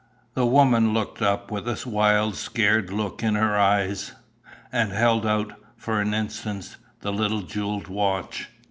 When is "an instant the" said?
6.01-7.13